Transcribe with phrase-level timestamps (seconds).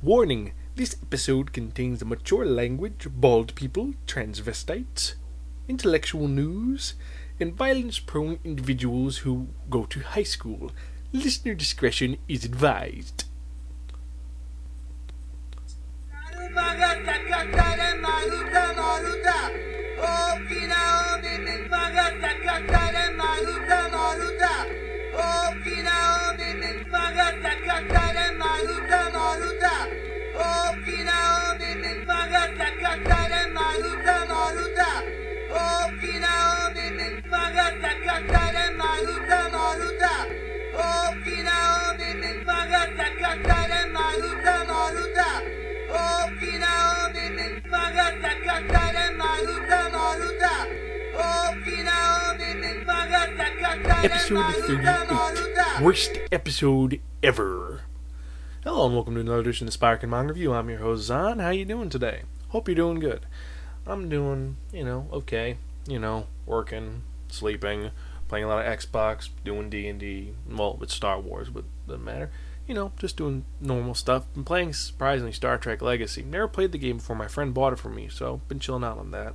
[0.00, 5.14] Warning this episode contains mature language, bald people, transvestites,
[5.66, 6.94] intellectual news,
[7.40, 10.70] and violence prone individuals who go to high school.
[11.12, 13.24] Listener discretion is advised.
[54.00, 57.82] Episode 38 Worst episode ever.
[58.62, 60.52] Hello and welcome to another edition of Spiraken Manga Review.
[60.52, 61.40] I'm your host Zan.
[61.40, 62.22] How you doing today?
[62.50, 63.26] Hope you're doing good.
[63.86, 65.56] I'm doing, you know, okay.
[65.88, 67.90] You know, working, sleeping,
[68.28, 70.32] playing a lot of Xbox, doing D and D.
[70.48, 72.30] Well, it's Star Wars, but doesn't matter.
[72.68, 74.32] You know, just doing normal stuff.
[74.32, 76.22] Been playing surprisingly Star Trek Legacy.
[76.22, 77.16] Never played the game before.
[77.16, 79.34] My friend bought it for me, so been chilling out on that.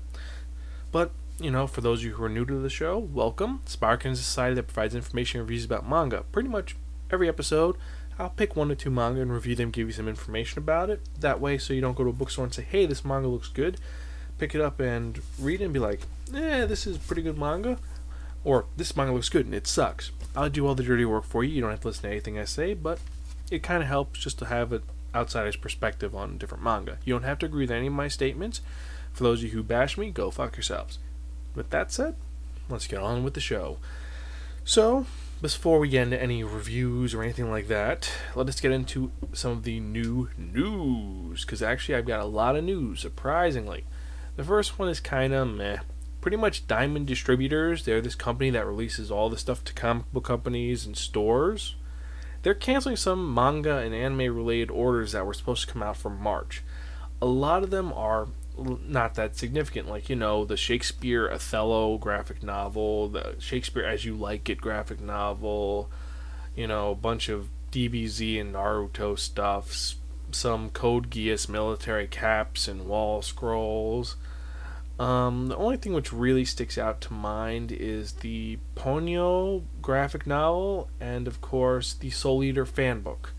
[0.93, 3.61] But you know, for those of you who are new to the show, welcome.
[3.65, 6.23] Spiraken is a society that provides information and reviews about manga.
[6.31, 6.75] Pretty much
[7.11, 7.75] every episode,
[8.19, 11.01] I'll pick one or two manga and review them, give you some information about it.
[11.19, 13.47] That way, so you don't go to a bookstore and say, hey, this manga looks
[13.47, 13.77] good.
[14.37, 16.01] Pick it up and read it and be like,
[16.35, 17.77] eh, this is pretty good manga.
[18.43, 20.11] Or, this manga looks good and it sucks.
[20.35, 21.55] I'll do all the dirty work for you.
[21.55, 22.99] You don't have to listen to anything I say, but
[23.49, 24.83] it kind of helps just to have an
[25.15, 26.99] outsider's perspective on different manga.
[27.05, 28.61] You don't have to agree with any of my statements.
[29.13, 30.99] For those of you who bash me, go fuck yourselves.
[31.55, 32.15] With that said,
[32.69, 33.77] let's get on with the show.
[34.65, 35.05] So,
[35.41, 39.51] before we get into any reviews or anything like that, let us get into some
[39.51, 41.43] of the new news.
[41.43, 43.83] Because actually, I've got a lot of news, surprisingly.
[44.35, 45.79] The first one is kind of meh.
[46.21, 50.23] Pretty much Diamond Distributors, they're this company that releases all the stuff to comic book
[50.23, 51.75] companies and stores.
[52.41, 56.09] They're canceling some manga and anime related orders that were supposed to come out for
[56.09, 56.63] March.
[57.21, 58.27] A lot of them are
[58.57, 64.15] not that significant, like, you know, the Shakespeare Othello graphic novel, the Shakespeare As You
[64.15, 65.89] Like It graphic novel,
[66.55, 69.95] you know, a bunch of DBZ and Naruto stuff,
[70.31, 74.15] some Code Geass military caps and wall scrolls.
[74.99, 80.89] Um, the only thing which really sticks out to mind is the Ponyo graphic novel,
[80.99, 83.33] and of course the Soul Eater fan book.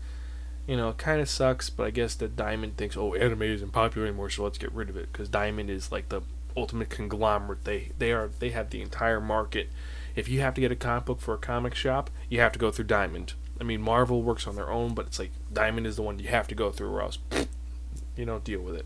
[0.67, 3.71] You know, it kind of sucks, but I guess that Diamond thinks, oh, anime isn't
[3.71, 5.11] popular anymore, so let's get rid of it.
[5.11, 6.21] Because Diamond is like the
[6.57, 7.63] ultimate conglomerate.
[7.65, 9.69] They they are they have the entire market.
[10.15, 12.59] If you have to get a comic book for a comic shop, you have to
[12.59, 13.33] go through Diamond.
[13.59, 16.29] I mean, Marvel works on their own, but it's like Diamond is the one you
[16.29, 17.19] have to go through, or else
[18.15, 18.85] you don't deal with it.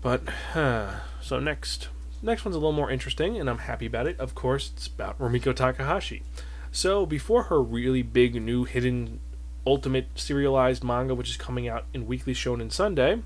[0.00, 0.22] But
[0.54, 1.88] uh, so next,
[2.22, 4.18] next one's a little more interesting, and I'm happy about it.
[4.18, 6.22] Of course, it's about Rumiko Takahashi.
[6.72, 9.20] So before her really big new hidden
[9.66, 13.22] ultimate serialized manga, which is coming out in Weekly Shonen Sunday,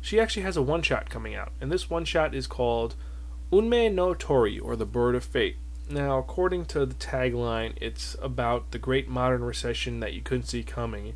[0.00, 2.94] she actually has a one shot coming out, and this one shot is called
[3.52, 5.56] Unmei no Tori, or the Bird of Fate.
[5.90, 10.62] Now, according to the tagline, it's about the great modern recession that you couldn't see
[10.62, 11.14] coming.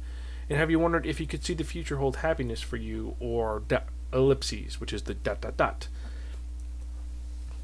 [0.49, 3.63] And have you wondered if you could see the future hold happiness for you, or
[3.69, 3.83] da-
[4.13, 5.89] ellipses, which is the dot dot dot?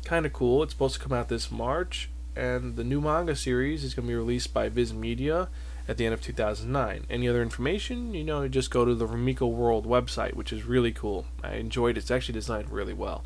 [0.04, 0.62] Kind of cool.
[0.62, 4.12] It's supposed to come out this March, and the new manga series is going to
[4.12, 5.48] be released by Viz Media
[5.88, 7.06] at the end of 2009.
[7.08, 10.92] Any other information, you know, just go to the Rumiko World website, which is really
[10.92, 11.26] cool.
[11.42, 12.00] I enjoyed it.
[12.00, 13.24] It's actually designed really well.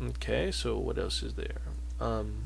[0.00, 1.60] Okay, so what else is there?
[2.00, 2.44] Um,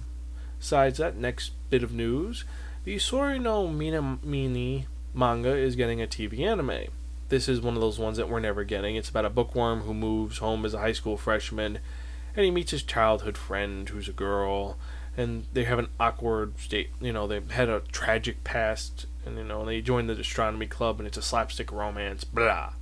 [0.59, 2.45] besides that, next bit of news
[2.85, 6.91] the Sora no Manimani manga is getting a TV anime.
[7.29, 8.97] This is one of those ones that we're never getting.
[8.97, 11.79] It's about a bookworm who moves home as a high school freshman,
[12.35, 14.79] and he meets his childhood friend who's a girl,
[15.17, 16.91] and they have an awkward state.
[17.01, 20.99] You know, they've had a tragic past, and you know they join the astronomy club,
[20.99, 22.25] and it's a slapstick romance.
[22.25, 22.75] Blah.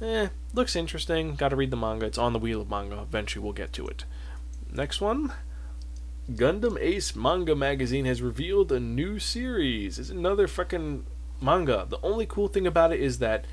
[0.00, 1.36] Eh, looks interesting.
[1.36, 2.06] Got to read the manga.
[2.06, 3.00] It's on the wheel of manga.
[3.00, 4.04] Eventually, we'll get to it.
[4.72, 5.32] Next one.
[6.30, 9.98] Gundam Ace Manga Magazine has revealed a new series.
[9.98, 11.04] It's another fucking
[11.40, 11.86] manga.
[11.88, 13.44] The only cool thing about it is that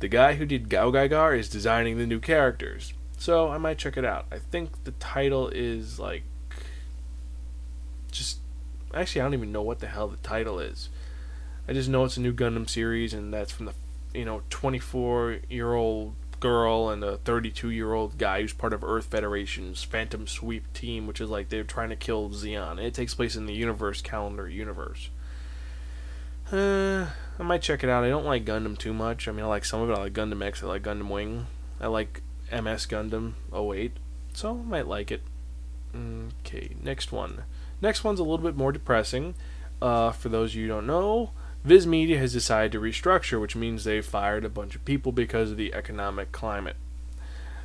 [0.00, 2.92] the guy who did Gao Gaigar is designing the new characters.
[3.18, 4.26] So I might check it out.
[4.30, 6.22] I think the title is like
[8.10, 8.38] just
[8.94, 10.88] actually I don't even know what the hell the title is.
[11.68, 13.74] I just know it's a new Gundam series and that's from the
[14.14, 18.84] you know 24 year old girl and a 32 year old guy who's part of
[18.84, 22.26] Earth Federation's Phantom Sweep team, which is like they're trying to kill.
[22.26, 25.10] And it takes place in the universe calendar universe.
[26.52, 27.06] Uh,
[27.38, 28.04] I might check it out.
[28.04, 29.28] I don't like Gundam too much.
[29.28, 29.98] I mean, I like some of it.
[29.98, 30.62] I like Gundam X.
[30.62, 31.46] I like Gundam Wing.
[31.80, 33.92] I like MS Gundam 08.
[34.32, 35.22] So I might like it.
[35.94, 37.44] Okay, next one.
[37.80, 39.34] Next one's a little bit more depressing.
[39.80, 41.30] Uh, for those of you who don't know,
[41.64, 45.50] Viz Media has decided to restructure, which means they've fired a bunch of people because
[45.50, 46.76] of the economic climate.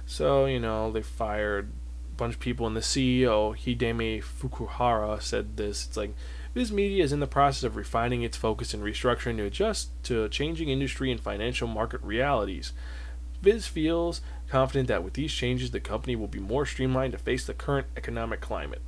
[0.06, 1.72] So, you know, they fired
[2.12, 5.88] a bunch of people, and the CEO, Hidemi Fukuhara, said this.
[5.88, 6.14] It's like,
[6.54, 10.30] Viz Media is in the process of refining its focus and restructuring to adjust to
[10.30, 12.74] changing industry and financial market realities.
[13.42, 17.46] Viz feels confident that with these changes, the company will be more streamlined to face
[17.46, 18.82] the current economic climate.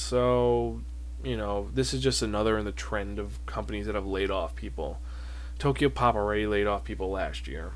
[0.00, 0.80] So,
[1.22, 4.56] you know, this is just another in the trend of companies that have laid off
[4.56, 4.98] people.
[5.58, 7.72] Tokyo Pop already laid off people last year.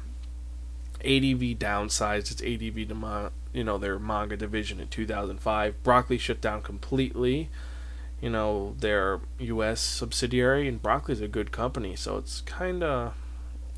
[1.01, 5.83] ADV downsized its ADV to you know their manga division in 2005.
[5.83, 7.51] Broccoli shut down completely.
[8.23, 9.83] You know their U.S.
[9.83, 13.15] subsidiary, and Broccoli's a good company, so it's kind of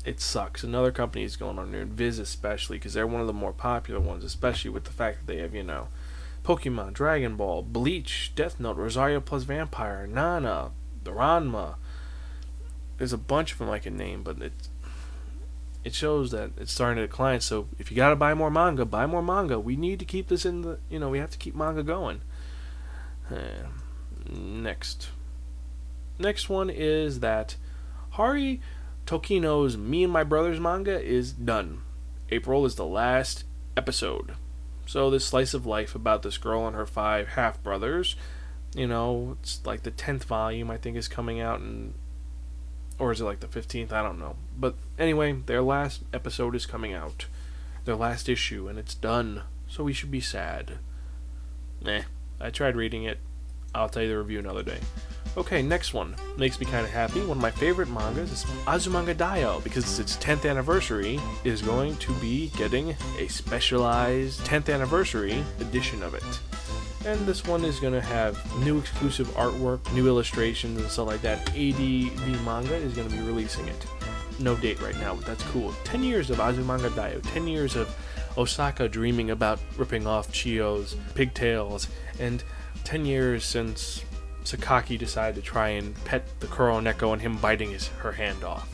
[0.05, 0.63] it sucks.
[0.63, 3.99] Another company is going under, and Viz especially, because they're one of the more popular
[3.99, 5.89] ones, especially with the fact that they have you know
[6.47, 10.71] Pokemon, Dragon Ball, Bleach, Death Note, Rosario plus Vampire, Nana,
[11.03, 11.75] Ranma.
[12.97, 14.69] There's a bunch of them I can name, but it
[15.83, 17.41] it shows that it's starting to decline.
[17.41, 19.59] So if you got to buy more manga, buy more manga.
[19.59, 22.21] We need to keep this in the you know we have to keep manga going.
[23.29, 23.67] Uh,
[24.29, 25.09] next,
[26.17, 27.57] next one is that
[28.11, 28.61] Hari
[29.05, 31.81] Tokeino's Me and My Brothers manga is done.
[32.29, 33.43] April is the last
[33.75, 34.35] episode.
[34.87, 38.15] So this slice of life about this girl and her five half brothers,
[38.73, 41.93] you know, it's like the tenth volume I think is coming out and
[42.97, 43.93] or is it like the fifteenth?
[43.93, 44.37] I don't know.
[44.57, 47.27] But anyway, their last episode is coming out.
[47.85, 49.43] Their last issue and it's done.
[49.67, 50.79] So we should be sad.
[51.81, 52.01] Nah.
[52.39, 53.19] I tried reading it.
[53.75, 54.79] I'll tell you the review another day.
[55.37, 56.15] Okay, next one.
[56.35, 57.19] Makes me kind of happy.
[57.19, 61.95] One of my favorite mangas is Azumanga Daioh because it's its 10th anniversary is going
[61.97, 66.23] to be getting a specialized 10th anniversary edition of it.
[67.05, 71.21] And this one is going to have new exclusive artwork, new illustrations, and stuff like
[71.21, 71.47] that.
[71.49, 73.85] ADV Manga is going to be releasing it.
[74.39, 75.71] No date right now, but that's cool.
[75.83, 77.95] 10 years of Azumanga Daioh, 10 years of
[78.39, 81.87] Osaka dreaming about ripping off Chiyo's pigtails,
[82.19, 82.43] and
[82.85, 84.03] 10 years since
[84.47, 88.69] Sakaki decided to try and pet the Kuroneko and him biting his, her hand off.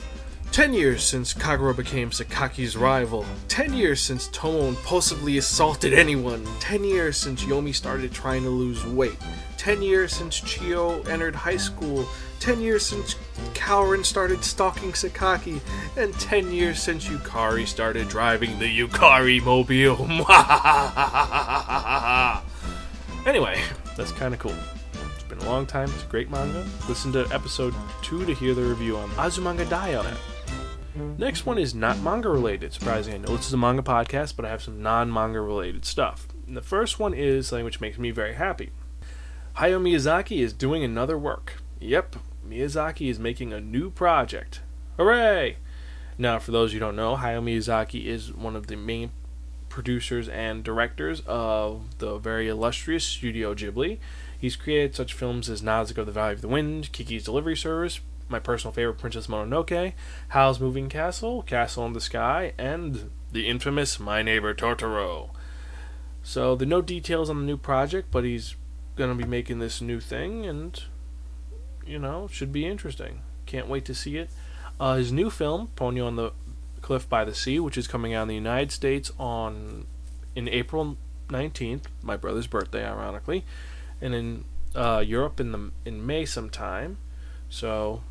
[0.51, 3.25] Ten years since Kagura became Sakaki's rival.
[3.47, 6.45] Ten years since Tomo impulsively assaulted anyone.
[6.59, 9.17] Ten years since Yomi started trying to lose weight.
[9.57, 12.07] Ten years since Chiyo entered high school.
[12.39, 13.15] Ten years since
[13.55, 15.59] Kaorin started stalking Sakaki.
[15.97, 20.05] And ten years since Yukari started driving the Yukari mobile.
[23.27, 23.59] anyway,
[23.97, 24.53] that's kind of cool
[25.45, 25.89] long time.
[25.89, 26.65] It's a great manga.
[26.87, 30.15] Listen to episode 2 to hear the review on Azumanga Daioh.
[31.17, 32.71] Next one is not manga related.
[32.71, 35.85] Surprising, I know this is a manga podcast, but I have some non manga related
[35.85, 36.27] stuff.
[36.47, 38.71] And the first one is something which makes me very happy.
[39.57, 41.61] Hayao Miyazaki is doing another work.
[41.79, 42.15] Yep,
[42.47, 44.61] Miyazaki is making a new project.
[44.97, 45.57] Hooray!
[46.17, 49.11] Now, for those you don't know, Hayao Miyazaki is one of the main
[49.73, 53.97] producers and directors of the very illustrious Studio Ghibli.
[54.39, 57.99] He's created such films as Nausicaa of the Valley of the Wind, Kiki's Delivery Service,
[58.29, 59.93] my personal favorite Princess Mononoke,
[60.29, 65.31] Howl's Moving Castle, Castle in the Sky, and the infamous My Neighbor Totoro.
[66.21, 68.55] So there are no details on the new project, but he's
[68.95, 70.79] going to be making this new thing, and
[71.83, 73.21] you know, should be interesting.
[73.47, 74.29] Can't wait to see it.
[74.79, 76.31] Uh, his new film, Ponyo on the
[76.83, 79.87] Cliff by the Sea, which is coming out in the United States on
[80.35, 80.97] in April
[81.29, 83.43] 19th, my brother's birthday, ironically
[84.03, 84.43] and in
[84.75, 86.97] uh, Europe in the in May sometime.
[87.49, 88.03] So,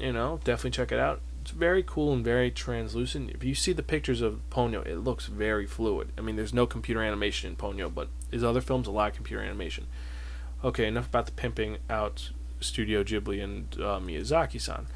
[0.00, 1.20] you know, definitely check it out.
[1.42, 3.30] It's very cool and very translucent.
[3.30, 6.12] If you see the pictures of Ponyo, it looks very fluid.
[6.16, 9.16] I mean, there's no computer animation in Ponyo, but his other films a lot of
[9.16, 9.86] computer animation.
[10.64, 14.86] Okay, enough about the pimping out Studio Ghibli and uh, Miyazaki-san.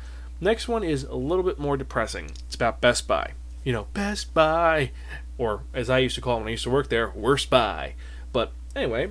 [0.41, 2.31] Next one is a little bit more depressing.
[2.47, 3.33] It's about Best Buy.
[3.65, 4.93] You know, Best Buy,
[5.37, 7.95] or as I used to call it when I used to work there, Worst Buy.
[8.33, 9.11] But anyway,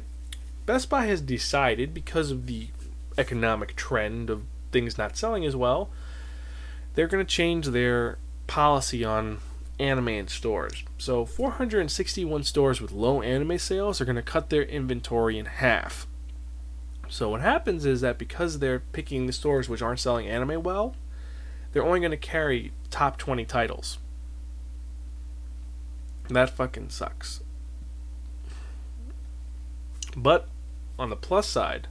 [0.66, 2.70] Best Buy has decided, because of the
[3.18, 5.90] economic trend of things not selling as well,
[6.96, 8.18] they're going to change their
[8.48, 9.40] policy on
[9.80, 10.84] anime stores.
[10.98, 16.08] So 461 stores with low anime sales are going to cut their inventory in half.
[17.10, 20.96] So what happens is that because they're picking the stores which aren't selling anime well,
[21.72, 24.00] they're only going to carry top 20 titles.
[26.30, 27.42] That fucking sucks.
[30.16, 30.48] But
[30.98, 31.88] on the plus side,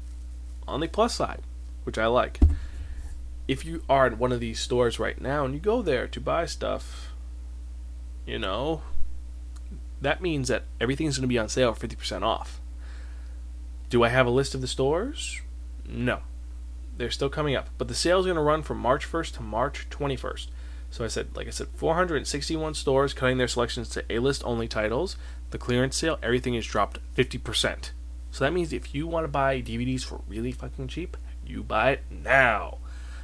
[0.67, 1.43] on the plus side,
[1.85, 2.41] which I like,
[3.47, 6.21] if you are at one of these stores right now and you go there to
[6.21, 7.13] buy stuff,
[8.27, 8.83] you know,
[10.01, 12.61] that means that everything's going to be on sale 50% off.
[13.89, 15.41] Do I have a list of the stores?
[15.89, 16.23] No.
[16.97, 17.69] They're still coming up.
[17.79, 20.49] But the sale is going to run from March 1st to March 21st.
[20.91, 25.17] So I said, like I said, 461 stores cutting their selections to A-list only titles.
[25.51, 27.91] The clearance sale, everything is dropped 50%.
[28.31, 31.93] So that means if you want to buy DVDs for really fucking cheap, you buy
[31.93, 32.79] it now.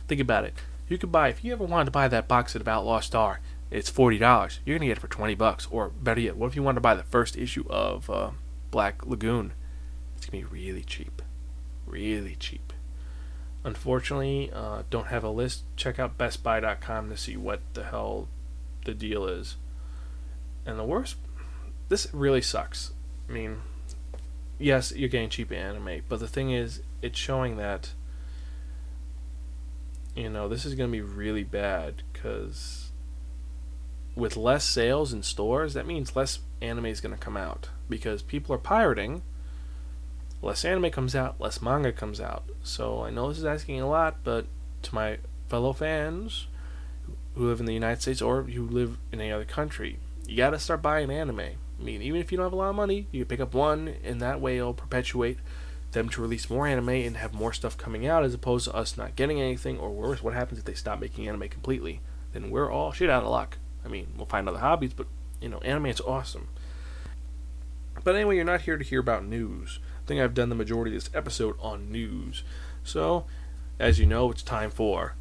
[0.08, 0.54] Think about it.
[0.88, 3.40] You could buy if you ever wanted to buy that box set of Outlaw Star,
[3.70, 4.60] it's forty dollars.
[4.64, 5.66] You're gonna get it for twenty bucks.
[5.70, 8.30] Or better yet, what if you wanted to buy the first issue of uh,
[8.70, 9.54] Black Lagoon?
[10.16, 11.22] It's gonna be really cheap,
[11.86, 12.72] really cheap.
[13.64, 15.62] Unfortunately, uh, don't have a list.
[15.76, 18.28] Check out BestBuy.com to see what the hell
[18.84, 19.56] the deal is.
[20.66, 21.16] And the worst,
[21.88, 22.92] this really sucks.
[23.28, 23.58] I mean,
[24.58, 27.92] yes, you're getting cheap anime, but the thing is, it's showing that
[30.14, 32.90] you know this is going to be really bad because
[34.14, 38.22] with less sales in stores, that means less anime is going to come out because
[38.22, 39.22] people are pirating.
[40.42, 42.44] Less anime comes out, less manga comes out.
[42.64, 44.46] So I know this is asking a lot, but
[44.82, 45.18] to my
[45.48, 46.48] fellow fans
[47.34, 50.50] who live in the United States or who live in any other country, you got
[50.50, 51.40] to start buying anime.
[51.40, 53.54] I mean, even if you don't have a lot of money, you can pick up
[53.54, 55.38] one, and that way it'll perpetuate
[55.92, 58.96] them to release more anime and have more stuff coming out as opposed to us
[58.96, 62.00] not getting anything, or worse, what happens if they stop making anime completely?
[62.32, 63.58] Then we're all shit out of luck.
[63.84, 65.06] I mean, we'll find other hobbies, but,
[65.40, 66.48] you know, anime is awesome.
[68.04, 69.78] But anyway, you're not here to hear about news.
[70.02, 72.42] I think I've done the majority of this episode on news.
[72.82, 73.24] So,
[73.78, 75.14] as you know, it's time for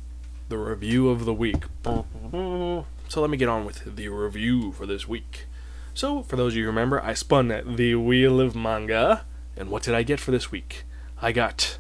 [0.50, 1.66] the review of the week.
[1.84, 2.86] So
[3.22, 5.46] let me get on with the review for this week.
[5.94, 9.26] So, for those of you who remember, I spun the Wheel of Manga.
[9.56, 10.86] And what did I get for this week?
[11.22, 11.78] I got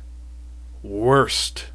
[0.84, 1.72] Worst.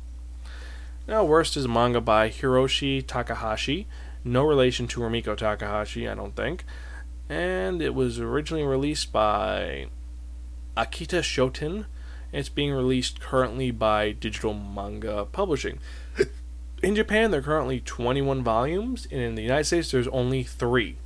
[1.08, 3.86] Now, Worst is a manga by Hiroshi Takahashi.
[4.22, 6.64] No relation to Rumiko Takahashi, I don't think.
[7.28, 9.86] And it was originally released by
[10.76, 11.86] Akita Shoten.
[12.32, 15.78] It's being released currently by Digital Manga Publishing.
[16.82, 20.96] In Japan, there are currently 21 volumes, and in the United States, there's only three.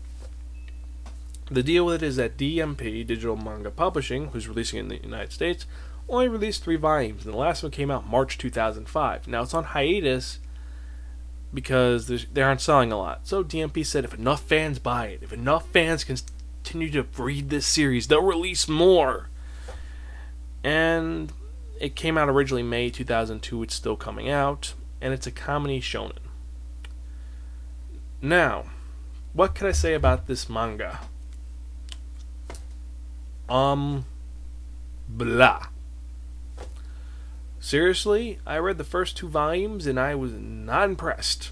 [1.50, 5.02] The deal with it is that DMP, Digital Manga Publishing, who's releasing it in the
[5.02, 5.66] United States,
[6.08, 9.28] only released three volumes, and the last one came out March 2005.
[9.28, 10.40] Now it's on hiatus
[11.54, 13.26] because they aren't selling a lot.
[13.26, 17.66] So DMP said if enough fans buy it, if enough fans continue to read this
[17.66, 19.29] series, they'll release more.
[20.62, 21.32] And
[21.80, 23.62] it came out originally May 2002.
[23.62, 26.18] It's still coming out, and it's a comedy shonen.
[28.22, 28.64] Now,
[29.32, 31.00] what can I say about this manga?
[33.48, 34.04] Um,
[35.08, 35.68] blah.
[37.58, 41.50] Seriously, I read the first two volumes and I was not impressed.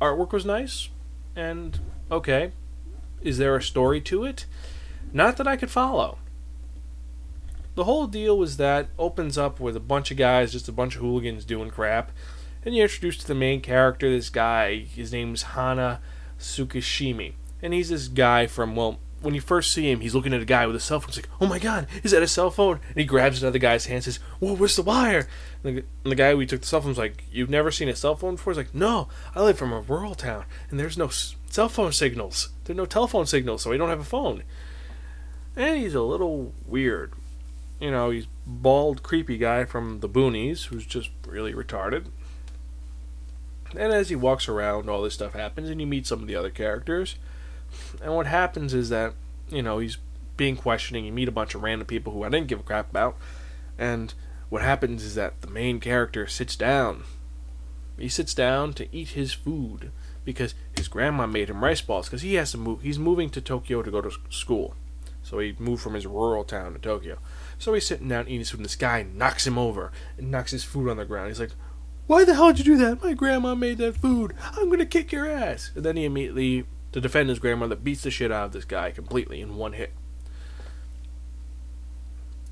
[0.00, 0.90] Artwork was nice,
[1.34, 2.52] and okay.
[3.22, 4.44] Is there a story to it?
[5.12, 6.18] Not that I could follow.
[7.76, 10.94] The whole deal was that opens up with a bunch of guys, just a bunch
[10.94, 12.10] of hooligans doing crap,
[12.64, 14.78] and you're introduced to the main character, this guy.
[14.78, 16.00] His name's Hana
[16.40, 20.40] Tsukishima, and he's this guy from well, when you first see him, he's looking at
[20.40, 21.08] a guy with a cell phone.
[21.08, 23.84] He's like, "Oh my god, is that a cell phone?" And he grabs another guy's
[23.84, 25.28] hand, and says, "Whoa, where's the wire?"
[25.62, 27.96] And the, and the guy we took the cell phone's like, "You've never seen a
[27.96, 31.08] cell phone before?" He's like, "No, I live from a rural town, and there's no
[31.08, 32.48] cell phone signals.
[32.64, 34.44] There's no telephone signals, so I don't have a phone."
[35.54, 37.12] And he's a little weird.
[37.80, 42.06] You know, he's bald, creepy guy from the boonies who's just really retarded.
[43.76, 46.36] And as he walks around, all this stuff happens, and you meet some of the
[46.36, 47.16] other characters.
[48.02, 49.14] And what happens is that,
[49.50, 49.98] you know, he's
[50.36, 51.04] being questioning.
[51.04, 53.16] You meet a bunch of random people who I didn't give a crap about.
[53.78, 54.14] And
[54.48, 57.04] what happens is that the main character sits down.
[57.98, 59.90] He sits down to eat his food
[60.24, 62.82] because his grandma made him rice balls because he has to move.
[62.82, 64.74] He's moving to Tokyo to go to school.
[65.22, 67.18] So he moved from his rural town to Tokyo.
[67.58, 70.50] So he's sitting down eating his food, and this guy knocks him over and knocks
[70.50, 71.28] his food on the ground.
[71.28, 71.52] He's like,
[72.06, 73.02] Why the hell did you do that?
[73.02, 74.34] My grandma made that food.
[74.52, 75.70] I'm going to kick your ass.
[75.74, 78.90] And then he immediately to defend his grandmother, beats the shit out of this guy
[78.90, 79.92] completely in one hit.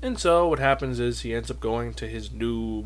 [0.03, 2.85] And so what happens is he ends up going to his new.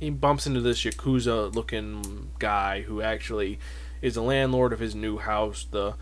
[0.00, 3.60] He bumps into this yakuza looking guy who actually
[4.02, 5.94] is the landlord of his new house, the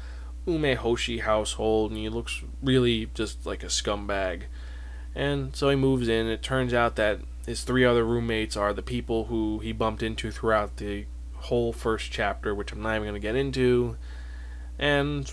[0.47, 4.43] Umehoshi household, and he looks really just like a scumbag.
[5.15, 6.27] And so he moves in.
[6.27, 10.31] It turns out that his three other roommates are the people who he bumped into
[10.31, 13.97] throughout the whole first chapter, which I'm not even going to get into.
[14.79, 15.33] And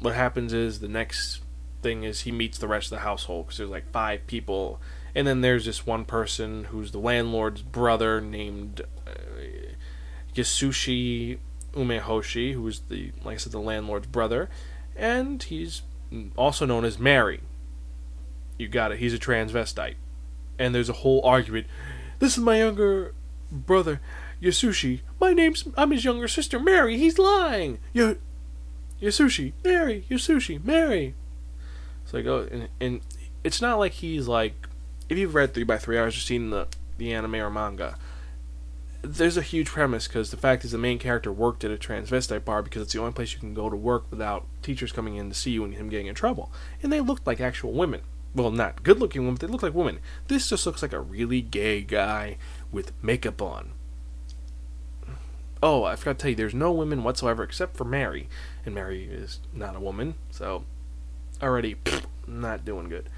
[0.00, 1.42] what happens is the next
[1.82, 4.80] thing is he meets the rest of the household because there's like five people,
[5.14, 9.12] And then there's this one person who's the landlord's brother named uh,
[10.34, 11.38] Yasushi
[11.78, 14.50] Umehoshi, who's the like I said the landlord's brother,
[14.96, 15.82] and he's
[16.36, 17.40] also known as Mary.
[18.58, 18.98] You got it.
[18.98, 19.94] He's a transvestite,
[20.58, 21.66] and there's a whole argument.
[22.18, 23.14] This is my younger
[23.52, 24.00] brother,
[24.42, 25.00] Yasushi.
[25.20, 26.98] My name's I'm his younger sister, Mary.
[26.98, 27.78] He's lying.
[27.92, 28.18] You,
[29.00, 31.14] Yasushi, Mary, Yasushi, Mary.
[32.04, 33.00] It's like oh, and, and
[33.44, 34.66] it's not like he's like
[35.08, 36.66] if you've read three by three eyes or seen the
[36.96, 37.96] the anime or manga
[39.08, 42.44] there's a huge premise because the fact is the main character worked at a transvestite
[42.44, 45.28] bar because it's the only place you can go to work without teachers coming in
[45.28, 46.52] to see you and him getting in trouble.
[46.82, 48.02] And they looked like actual women.
[48.34, 50.00] Well, not good looking women, but they looked like women.
[50.28, 52.36] This just looks like a really gay guy
[52.70, 53.72] with makeup on.
[55.62, 58.28] Oh, I forgot to tell you, there's no women whatsoever except for Mary.
[58.64, 60.64] And Mary is not a woman, so
[61.42, 63.08] already pfft, not doing good.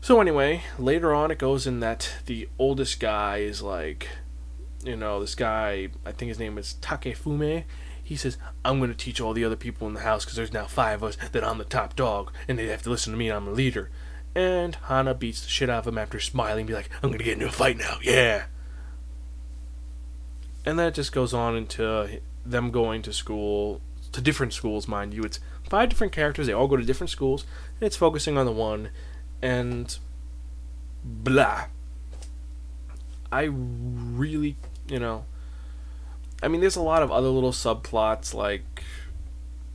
[0.00, 4.08] So, anyway, later on it goes in that the oldest guy is like
[4.84, 7.64] you know, this guy, I think his name is Takefume.
[8.02, 10.52] He says, I'm going to teach all the other people in the house because there's
[10.52, 13.18] now five of us that I'm the top dog and they have to listen to
[13.18, 13.90] me and I'm the leader.
[14.34, 17.18] And Hana beats the shit out of him after smiling and be like, I'm going
[17.18, 18.46] to get into a fight now, yeah.
[20.64, 23.80] And that just goes on into them going to school,
[24.12, 25.22] to different schools, mind you.
[25.22, 27.44] It's five different characters, they all go to different schools,
[27.78, 28.90] and it's focusing on the one,
[29.40, 29.96] and
[31.04, 31.66] blah.
[33.30, 34.56] I really
[34.92, 35.24] you know.
[36.42, 38.84] I mean, there's a lot of other little subplots, like,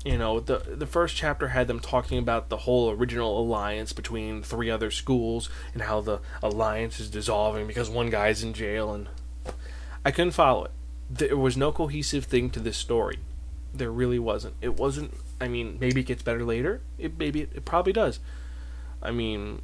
[0.06, 4.44] you know, the the first chapter had them talking about the whole original alliance between
[4.44, 9.10] three other schools and how the alliance is dissolving because one guy's in jail, and
[10.06, 10.72] I couldn't follow it.
[11.10, 13.18] There was no cohesive thing to this story.
[13.74, 14.54] There really wasn't.
[14.62, 15.16] It wasn't.
[15.42, 16.82] I mean, maybe it gets better later.
[17.00, 18.20] It maybe it, it probably does.
[19.02, 19.64] I mean,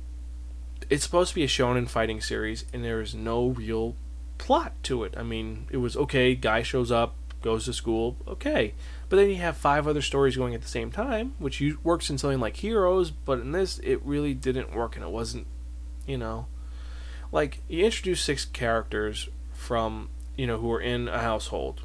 [0.89, 3.95] it's supposed to be a shonen fighting series, and there is no real
[4.43, 5.13] plot to it.
[5.15, 8.73] I mean, it was okay, guy shows up, goes to school, okay.
[9.07, 12.17] But then you have five other stories going at the same time, which works in
[12.17, 15.47] something like Heroes, but in this, it really didn't work and it wasn't,
[16.05, 16.47] you know.
[17.31, 21.83] Like, you introduce six characters from, you know, who are in a household.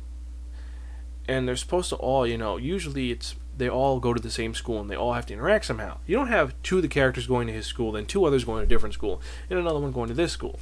[1.28, 4.54] And they're supposed to all, you know, usually it's they all go to the same
[4.54, 5.98] school and they all have to interact somehow.
[6.06, 8.60] You don't have two of the characters going to his school, then two others going
[8.60, 10.58] to a different school, and another one going to this school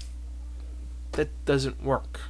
[1.16, 2.20] that doesn't work.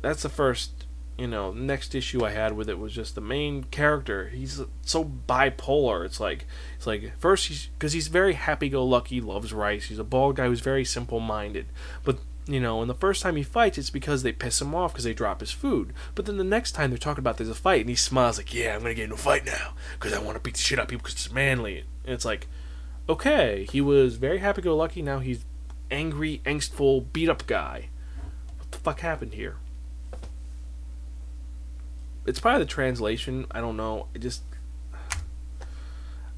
[0.00, 0.86] That's the first,
[1.18, 4.28] you know, next issue I had with it was just the main character.
[4.28, 6.04] He's so bipolar.
[6.04, 9.86] It's like it's like first he's because he's very happy-go-lucky, loves rice.
[9.86, 11.66] He's a bald guy who's very simple-minded,
[12.04, 14.92] but you know, and the first time he fights, it's because they piss him off
[14.92, 15.92] because they drop his food.
[16.14, 18.54] But then the next time they're talking about there's a fight, and he smiles like,
[18.54, 20.78] "Yeah, I'm gonna get into a fight now because I want to beat the shit
[20.78, 22.46] out of people because it's manly." And it's like,
[23.06, 25.02] okay, he was very happy-go-lucky.
[25.02, 25.44] Now he's
[25.90, 27.88] angry, angstful, beat up guy.
[28.58, 29.56] What the fuck happened here?
[32.26, 33.46] It's probably the translation.
[33.50, 34.08] I don't know.
[34.14, 34.42] I just.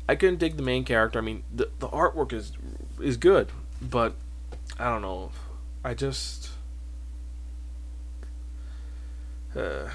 [0.08, 1.18] I couldn't dig the main character.
[1.18, 2.52] I mean, the the artwork is
[3.00, 3.50] is good,
[3.82, 4.14] but
[4.78, 5.32] I don't know.
[5.84, 6.50] I just.
[9.56, 9.90] Uh,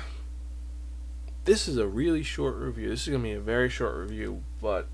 [1.46, 2.90] this is a really short review.
[2.90, 4.88] This is gonna be a very short review, but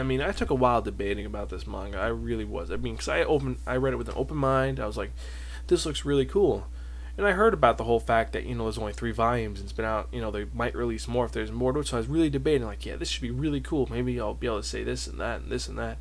[0.00, 1.98] I mean, I took a while debating about this manga.
[1.98, 2.70] I really was.
[2.70, 4.80] I mean, because I opened, I read it with an open mind.
[4.80, 5.12] I was like,
[5.66, 6.66] this looks really cool.
[7.18, 9.66] And I heard about the whole fact that you know there's only three volumes and
[9.66, 10.08] it's been out.
[10.10, 11.86] You know they might release more if there's more to it.
[11.86, 13.88] So I was really debating, like, yeah, this should be really cool.
[13.90, 15.98] Maybe I'll be able to say this and that and this and that.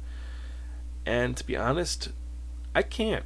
[1.05, 2.09] And to be honest,
[2.73, 3.25] I can't.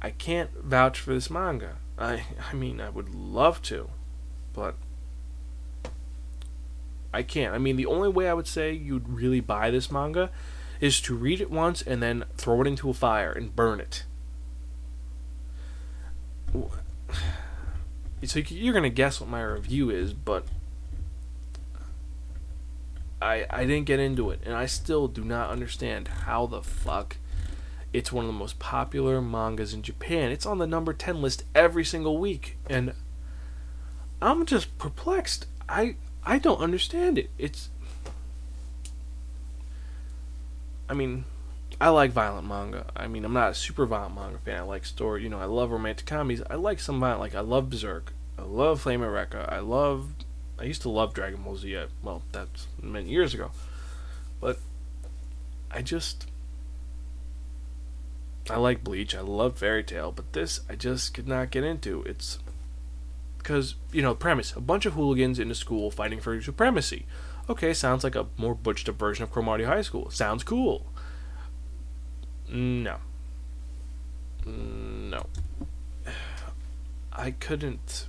[0.00, 1.78] I can't vouch for this manga.
[1.98, 3.90] I I mean, I would love to,
[4.52, 4.76] but
[7.14, 7.54] I can't.
[7.54, 10.30] I mean, the only way I would say you'd really buy this manga
[10.80, 14.04] is to read it once and then throw it into a fire and burn it.
[18.24, 20.46] So you're gonna guess what my review is, but
[23.20, 27.18] I I didn't get into it, and I still do not understand how the fuck
[27.92, 30.30] it's one of the most popular mangas in Japan.
[30.30, 32.94] It's on the number ten list every single week, and
[34.22, 35.46] I'm just perplexed.
[35.68, 37.30] I I don't understand it.
[37.38, 37.68] It's.
[40.88, 41.24] I mean,
[41.80, 42.86] I like violent manga.
[42.96, 44.58] I mean, I'm not a super violent manga fan.
[44.58, 45.22] I like story.
[45.22, 46.42] You know, I love romantic comedies.
[46.48, 47.20] I like some violent.
[47.20, 48.12] Like I love Berserk.
[48.38, 49.50] I love Flame Recca.
[49.52, 50.10] I love.
[50.58, 51.76] I used to love Dragon Ball Z.
[51.76, 53.50] Uh, well, that's many years ago,
[54.40, 54.58] but
[55.70, 56.26] I just.
[58.48, 59.14] I like Bleach.
[59.14, 62.02] I love Fairy Tail, but this I just could not get into.
[62.02, 62.38] It's
[63.44, 67.06] because you know premise: a bunch of hooligans in a school fighting for supremacy.
[67.48, 70.10] Okay, sounds like a more butched up version of Cromartie High School.
[70.10, 70.86] Sounds cool.
[72.48, 72.96] No.
[74.46, 75.26] No.
[77.12, 78.08] I couldn't.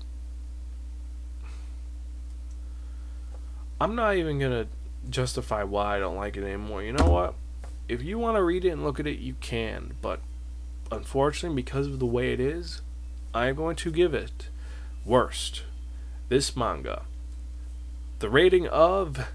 [3.80, 4.68] I'm not even gonna
[5.10, 6.82] justify why I don't like it anymore.
[6.82, 7.36] You know what?
[7.88, 9.96] If you want to read it and look at it, you can.
[10.02, 10.20] But
[10.92, 12.82] unfortunately, because of the way it is,
[13.32, 14.50] I'm going to give it
[15.06, 15.64] worst.
[16.30, 17.04] This manga.
[18.20, 19.28] The rating of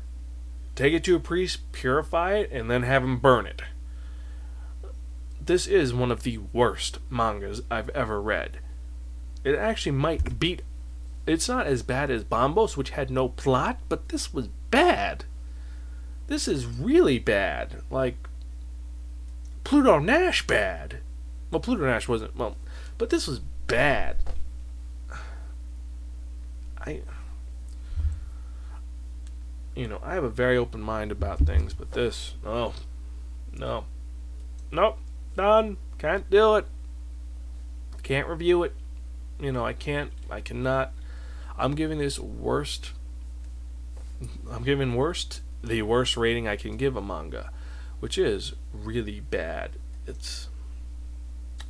[0.74, 3.62] take it to a priest, purify it, and then have him burn it.
[5.40, 8.58] This is one of the worst mangas I've ever read.
[9.44, 10.62] It actually might beat.
[11.26, 15.24] It's not as bad as Bombos, which had no plot, but this was bad.
[16.26, 17.82] This is really bad.
[17.90, 18.28] Like,
[19.64, 20.98] Pluto Nash bad.
[21.50, 22.36] Well, Pluto Nash wasn't.
[22.36, 22.56] Well,
[22.98, 24.16] but this was bad.
[26.84, 27.02] I.
[29.74, 32.74] You know, I have a very open mind about things, but this, no.
[33.52, 33.84] No.
[34.70, 34.98] Nope.
[35.36, 35.76] Done.
[35.98, 36.66] Can't do it.
[38.02, 38.74] Can't review it.
[39.38, 40.12] You know, I can't.
[40.30, 40.92] I cannot.
[41.58, 42.92] I'm giving this worst.
[44.50, 47.50] I'm giving worst the worst rating I can give a manga,
[48.00, 49.72] which is really bad.
[50.06, 50.48] It's.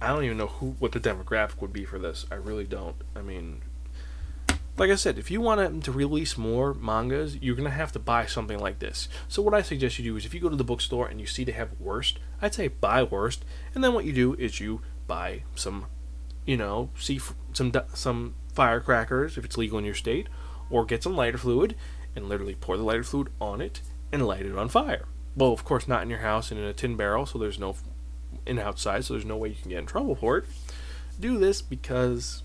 [0.00, 2.26] I don't even know who what the demographic would be for this.
[2.30, 2.96] I really don't.
[3.14, 3.62] I mean,
[4.78, 8.26] like I said, if you want to release more mangas, you're gonna have to buy
[8.26, 9.08] something like this.
[9.28, 11.26] So what I suggest you do is, if you go to the bookstore and you
[11.26, 14.80] see they have worst, I'd say buy worst, and then what you do is you
[15.06, 15.86] buy some,
[16.46, 17.20] you know, see
[17.52, 20.28] some some firecrackers if it's legal in your state,
[20.70, 21.76] or get some lighter fluid
[22.16, 25.06] and literally pour the lighter fluid on it and light it on fire.
[25.36, 27.76] Well, of course, not in your house and in a tin barrel, so there's no
[28.46, 30.44] in outside, so there's no way you can get in trouble for it.
[31.18, 32.42] Do this because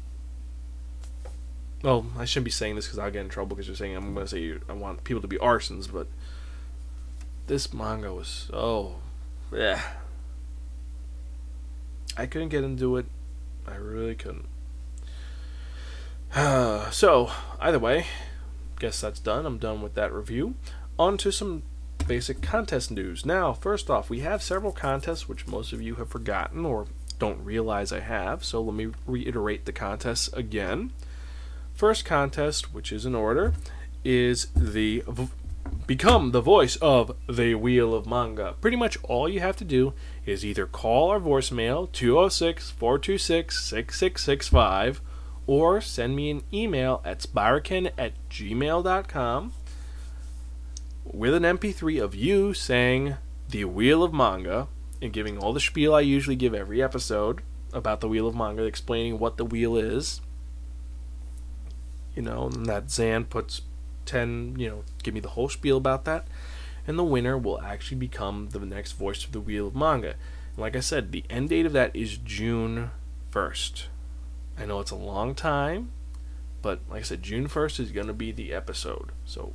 [1.85, 4.15] well, I shouldn't be saying this because I'll get in trouble because you're saying I'm
[4.15, 6.07] going to say I want people to be arsons, but
[7.45, 8.95] this manga was so,
[9.53, 9.79] yeah.
[12.17, 13.05] I couldn't get into it.
[13.67, 14.47] I really couldn't.
[16.91, 17.29] so,
[17.61, 18.07] either way,
[18.79, 19.45] guess that's done.
[19.45, 20.55] I'm done with that review.
[20.97, 21.61] On to some
[22.07, 23.27] basic contest news.
[23.27, 26.87] Now, first off, we have several contests which most of you have forgotten or
[27.19, 30.91] don't realize I have, so let me reiterate the contests again.
[31.75, 33.53] First contest, which is in order,
[34.05, 35.03] is the
[35.85, 38.55] become the voice of the Wheel of Manga.
[38.61, 39.93] Pretty much all you have to do
[40.25, 45.01] is either call our voicemail 206 426 6665
[45.47, 49.53] or send me an email at spiraken at gmail.com
[51.03, 53.15] with an MP3 of you saying
[53.49, 54.69] the Wheel of Manga
[55.01, 57.41] and giving all the spiel I usually give every episode
[57.73, 60.21] about the Wheel of Manga, explaining what the wheel is.
[62.15, 63.61] You know, and that Zan puts
[64.05, 66.27] 10, you know, give me the whole spiel about that.
[66.87, 70.11] And the winner will actually become the next voice of the Wheel of Manga.
[70.11, 72.91] And like I said, the end date of that is June
[73.31, 73.85] 1st.
[74.57, 75.91] I know it's a long time,
[76.61, 79.11] but like I said, June 1st is going to be the episode.
[79.25, 79.53] So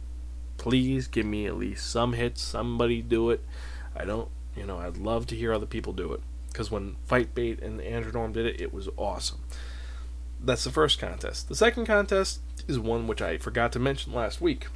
[0.59, 2.43] please give me at least some hits.
[2.43, 3.43] Somebody do it.
[3.97, 6.21] I don't, you know, I'd love to hear other people do it.
[6.49, 9.39] Because when Fight Bait and Andrew Norm did it, it was awesome.
[10.43, 11.49] That's the first contest.
[11.49, 14.69] The second contest is one which I forgot to mention last week.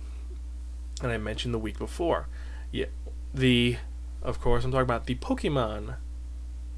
[1.02, 2.28] And I mentioned the week before.
[2.70, 2.86] Yeah,
[3.32, 3.78] the,
[4.22, 5.96] of course, I'm talking about the Pokemon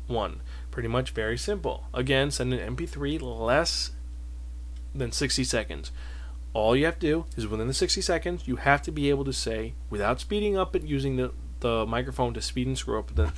[0.07, 0.41] one.
[0.71, 1.85] Pretty much very simple.
[1.93, 3.91] Again, send an MP3 less
[4.95, 5.91] than 60 seconds.
[6.53, 9.25] All you have to do is within the 60 seconds, you have to be able
[9.25, 13.15] to say, without speeding up and using the, the microphone to speed and screw up,
[13.15, 13.33] the,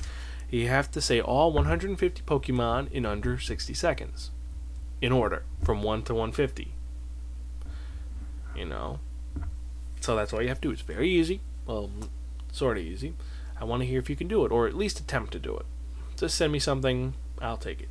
[0.49, 4.31] you have to say all 150 Pokemon in under 60 seconds.
[5.01, 6.73] In order, from 1 to 150.
[8.55, 8.99] You know?
[10.01, 10.71] So that's all you have to do.
[10.73, 11.41] It's very easy.
[11.65, 11.89] Well,
[12.51, 13.13] sort of easy.
[13.59, 15.55] I want to hear if you can do it, or at least attempt to do
[15.57, 15.65] it.
[16.17, 17.89] Just send me something, I'll take it.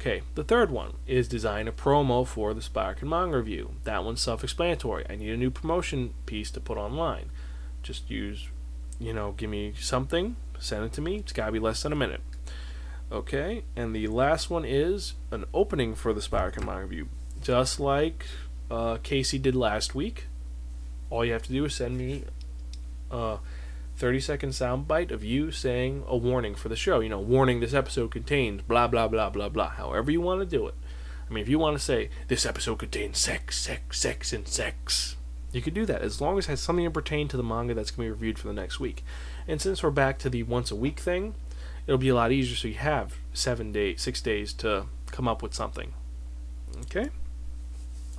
[0.00, 3.72] Okay, the third one is design a promo for the Spiraken Manga review.
[3.84, 5.04] That one's self explanatory.
[5.10, 7.30] I need a new promotion piece to put online.
[7.82, 8.48] Just use,
[8.98, 11.16] you know, give me something, send it to me.
[11.16, 12.22] It's gotta be less than a minute.
[13.12, 17.08] Okay, and the last one is an opening for the and Manga review.
[17.42, 18.26] Just like
[18.70, 20.26] uh, Casey did last week.
[21.10, 22.22] All you have to do is send me
[23.10, 23.38] a
[23.96, 27.00] 30 second soundbite of you saying a warning for the show.
[27.00, 29.70] You know, warning this episode contains blah, blah, blah, blah, blah.
[29.70, 30.74] However you want to do it.
[31.28, 35.16] I mean, if you want to say this episode contains sex, sex, sex, and sex,
[35.52, 37.74] you can do that as long as it has something to pertain to the manga
[37.74, 39.04] that's going to be reviewed for the next week.
[39.48, 41.34] And since we're back to the once a week thing,
[41.86, 45.42] it'll be a lot easier so you have seven days, six days to come up
[45.42, 45.94] with something.
[46.82, 47.08] Okay?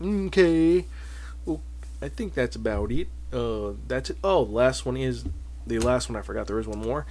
[0.02, 0.86] Okay.
[1.46, 1.62] Well,
[2.02, 3.08] I think that's about it.
[3.32, 4.18] Uh, that's it.
[4.24, 5.26] Oh, last one is
[5.66, 6.48] the last one I forgot.
[6.48, 7.06] There is one more.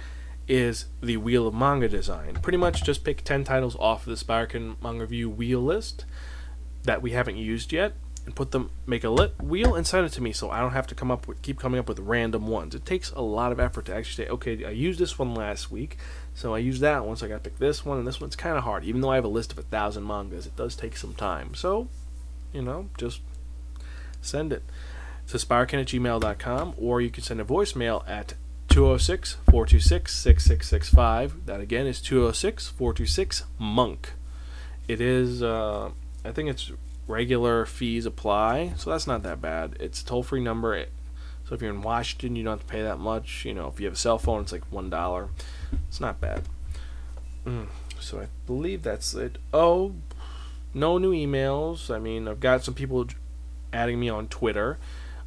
[0.47, 2.35] is the Wheel of Manga design.
[2.41, 6.05] Pretty much just pick 10 titles off of the Spiraken Manga Review wheel list
[6.83, 7.93] that we haven't used yet
[8.25, 10.73] and put them make a lit wheel and send it to me so I don't
[10.73, 12.75] have to come up with keep coming up with random ones.
[12.75, 15.71] It takes a lot of effort to actually say, okay, I used this one last
[15.71, 15.97] week,
[16.35, 18.61] so I used that one, so I gotta pick this one and this one's kinda
[18.61, 18.83] hard.
[18.83, 21.55] Even though I have a list of a thousand mangas, it does take some time.
[21.55, 21.87] So,
[22.53, 23.21] you know, just
[24.21, 24.63] send it
[25.27, 28.35] to spiraken at gmail.com or you can send a voicemail at
[28.69, 31.45] 206 426 6665.
[31.45, 34.13] That again is 206 426 Monk.
[34.87, 35.91] It is, uh,
[36.23, 36.71] I think it's
[37.07, 39.75] regular fees apply, so that's not that bad.
[39.79, 40.85] It's a toll free number.
[41.47, 43.45] So if you're in Washington, you don't have to pay that much.
[43.45, 45.29] You know, if you have a cell phone, it's like $1.
[45.87, 46.43] It's not bad.
[47.45, 47.67] Mm,
[47.99, 49.37] so I believe that's it.
[49.53, 49.93] Oh,
[50.73, 51.93] no new emails.
[51.93, 53.07] I mean, I've got some people
[53.73, 54.77] adding me on Twitter.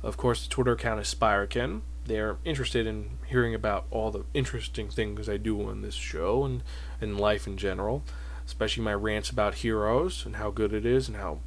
[0.03, 1.81] Of course, the Twitter account is Spiraken.
[2.07, 6.63] They're interested in hearing about all the interesting things I do on this show and
[7.01, 8.03] in life in general,
[8.47, 11.39] especially my rants about heroes and how good it is and how,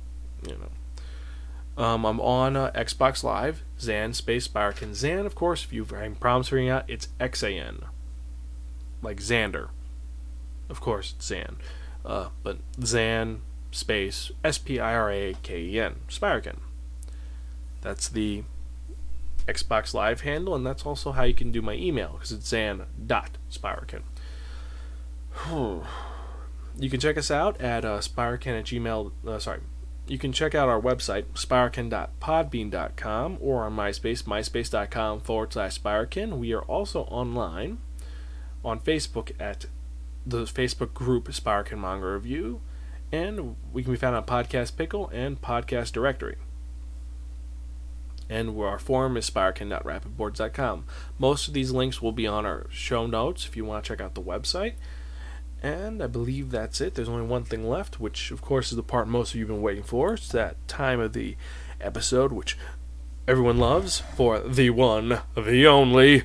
[0.45, 1.83] you know.
[1.83, 4.95] Um, I'm on uh, Xbox Live, Zan Space Spiraken.
[4.95, 7.81] Zan, of course, if you've having problems figuring out, it's X A N,
[9.01, 9.69] like Xander.
[10.69, 11.57] Of course, it's Zan,
[12.03, 16.57] uh, but Zan Space S P I R A K E N Spiraken.
[17.81, 18.43] That's the
[19.47, 24.01] Xbox Live handle, and that's also how you can do my email because it's zan.spiraken.
[26.79, 29.11] you can check us out at uh, at gmail.
[29.25, 29.61] Uh, sorry,
[30.09, 36.37] you can check out our website spiraken.podbean.com, or on MySpace myspace.com forward slash spiraken.
[36.37, 37.79] We are also online
[38.63, 39.65] on Facebook at
[40.25, 42.61] the Facebook group Spiraken Manga Review,
[43.11, 46.37] and we can be found on Podcast Pickle and Podcast Directory
[48.29, 50.85] and our forum is spiraken.rapidboards.com.
[51.17, 54.01] Most of these links will be on our show notes if you want to check
[54.01, 54.73] out the website.
[55.61, 56.95] And I believe that's it.
[56.95, 59.55] There's only one thing left, which, of course, is the part most of you have
[59.55, 60.13] been waiting for.
[60.13, 61.35] It's that time of the
[61.81, 62.57] episode which
[63.27, 66.23] everyone loves for the one, the only,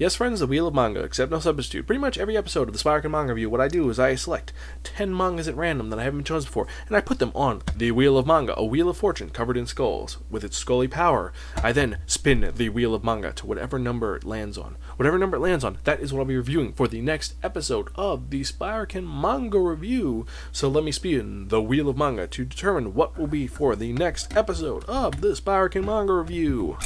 [0.00, 1.86] Yes, friends, the Wheel of Manga, except no substitute.
[1.86, 4.50] Pretty much every episode of the Spiraken Manga Review, what I do is I select
[4.82, 7.90] 10 mangas at random that I haven't chosen before, and I put them on the
[7.90, 11.34] Wheel of Manga, a Wheel of Fortune covered in skulls, with its scully power.
[11.62, 14.78] I then spin the Wheel of Manga to whatever number it lands on.
[14.96, 17.90] Whatever number it lands on, that is what I'll be reviewing for the next episode
[17.94, 20.24] of the Spiraken Manga Review.
[20.50, 23.92] So let me spin the Wheel of Manga to determine what will be for the
[23.92, 26.78] next episode of the Spiraken Manga Review.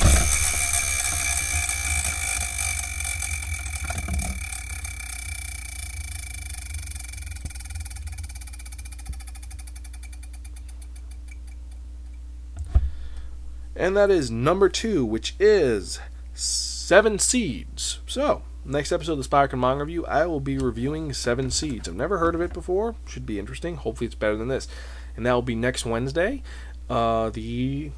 [13.76, 16.00] And that is number two, which is
[16.32, 18.00] Seven Seeds.
[18.06, 21.88] So, next episode of the Spiraken Manga Review, I will be reviewing Seven Seeds.
[21.88, 22.94] I've never heard of it before.
[23.06, 23.76] Should be interesting.
[23.76, 24.68] Hopefully, it's better than this.
[25.16, 26.42] And that will be next Wednesday,
[26.90, 27.92] uh, the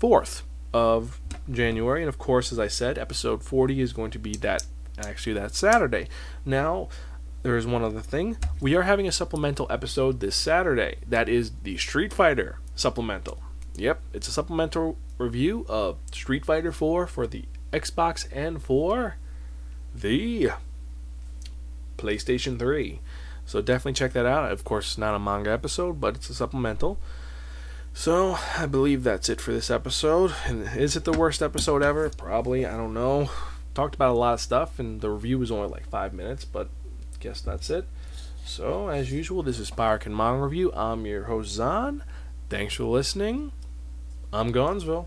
[0.00, 0.42] 4th
[0.72, 2.02] of January.
[2.02, 4.66] And of course, as I said, episode 40 is going to be that
[4.98, 6.08] actually that Saturday.
[6.44, 6.88] Now,
[7.42, 8.36] there is one other thing.
[8.60, 10.96] We are having a supplemental episode this Saturday.
[11.06, 13.40] That is the Street Fighter supplemental.
[13.78, 19.16] Yep, it's a supplemental review of Street Fighter 4 for the Xbox and for
[19.94, 20.50] the
[21.96, 23.00] PlayStation 3.
[23.46, 24.50] So definitely check that out.
[24.50, 26.98] Of course, it's not a manga episode, but it's a supplemental.
[27.94, 30.34] So I believe that's it for this episode.
[30.44, 32.10] And is it the worst episode ever?
[32.10, 32.66] Probably.
[32.66, 33.30] I don't know.
[33.74, 36.68] Talked about a lot of stuff, and the review was only like five minutes, but
[37.20, 37.86] guess that's it.
[38.44, 40.72] So as usual, this is Spiraken Manga Review.
[40.72, 42.02] I'm your host Zan.
[42.48, 43.52] Thanks for listening.
[44.30, 45.06] I'm Gonzville.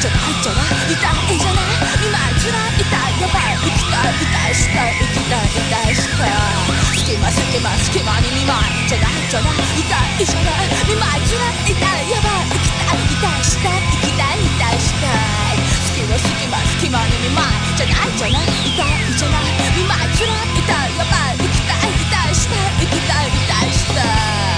[0.00, 6.40] ちゃ入っちゃた痛いじゃない今一番痛いやばい行きたい痛いしたい行きたい痛いしたい
[6.96, 15.12] 隙間隙間隙間に見舞いじゃないじゃない痛いじゃない今一番痛いやばい行きたい痛いしたい行きたい痛いした
[15.52, 19.52] い隙間隙間隙間に見舞いじゃないじゃない痛いじゃない
[19.84, 24.49] 今一番痛いやばい行きたい痛いしたい行きたい痛いしたい